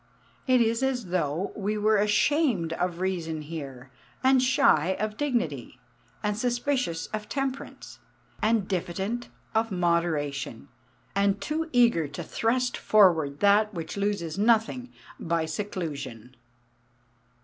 [0.47, 3.91] It is as though we were ashamed of reason here,
[4.23, 5.79] and shy of dignity,
[6.23, 7.99] and suspicious of temperance,
[8.41, 10.69] and diffident of moderation,
[11.13, 16.35] and too eager to thrust forward that which loses nothing by seclusion.